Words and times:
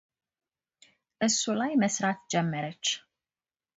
እሱ 1.25 1.41
ላይ 1.59 1.73
መሥራት 1.83 2.19
ጀመረች። 2.31 2.83